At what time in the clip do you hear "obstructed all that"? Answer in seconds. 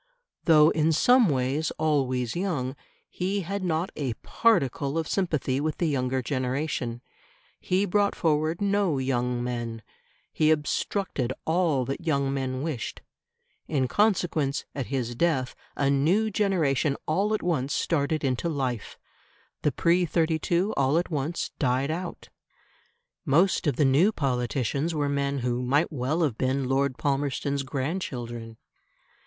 10.49-12.01